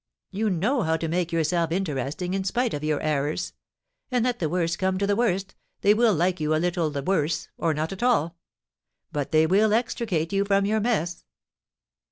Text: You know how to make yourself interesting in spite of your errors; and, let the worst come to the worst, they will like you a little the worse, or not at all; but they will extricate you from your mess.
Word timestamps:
You 0.31 0.49
know 0.49 0.81
how 0.81 0.97
to 0.97 1.07
make 1.07 1.31
yourself 1.31 1.71
interesting 1.71 2.33
in 2.33 2.43
spite 2.43 2.73
of 2.73 2.83
your 2.83 2.99
errors; 3.01 3.53
and, 4.09 4.23
let 4.25 4.39
the 4.39 4.49
worst 4.49 4.79
come 4.79 4.97
to 4.97 5.05
the 5.05 5.15
worst, 5.15 5.53
they 5.81 5.93
will 5.93 6.15
like 6.15 6.39
you 6.39 6.55
a 6.55 6.55
little 6.57 6.89
the 6.89 7.03
worse, 7.03 7.49
or 7.55 7.71
not 7.75 7.91
at 7.93 8.01
all; 8.01 8.35
but 9.11 9.31
they 9.31 9.45
will 9.45 9.73
extricate 9.73 10.33
you 10.33 10.43
from 10.43 10.65
your 10.65 10.79
mess. 10.79 11.23